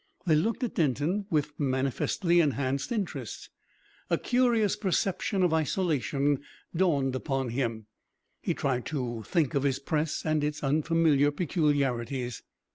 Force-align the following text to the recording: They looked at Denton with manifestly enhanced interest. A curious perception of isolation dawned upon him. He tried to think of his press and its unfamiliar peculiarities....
They 0.25 0.33
looked 0.33 0.63
at 0.63 0.73
Denton 0.73 1.27
with 1.29 1.51
manifestly 1.59 2.39
enhanced 2.39 2.91
interest. 2.91 3.51
A 4.09 4.17
curious 4.17 4.75
perception 4.75 5.43
of 5.43 5.53
isolation 5.53 6.39
dawned 6.75 7.15
upon 7.15 7.49
him. 7.49 7.85
He 8.41 8.55
tried 8.55 8.87
to 8.87 9.21
think 9.27 9.53
of 9.53 9.61
his 9.61 9.77
press 9.77 10.25
and 10.25 10.43
its 10.43 10.63
unfamiliar 10.63 11.29
peculiarities.... 11.29 12.41